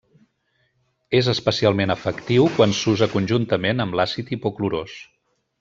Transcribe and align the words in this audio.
És 1.19 1.29
especialment 1.33 1.95
efectiu 1.95 2.49
quan 2.57 2.75
s'usa 2.81 3.11
conjuntament 3.15 3.85
amb 3.87 4.01
l'àcid 4.01 4.33
hipoclorós. 4.37 5.01